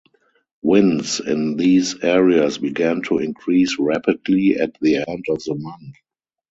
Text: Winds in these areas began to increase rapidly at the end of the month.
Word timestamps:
Winds 0.63 1.19
in 1.19 1.57
these 1.57 2.03
areas 2.03 2.57
began 2.57 3.03
to 3.03 3.19
increase 3.19 3.77
rapidly 3.77 4.55
at 4.57 4.73
the 4.81 4.95
end 5.07 5.25
of 5.29 5.43
the 5.43 5.53
month. 5.53 5.93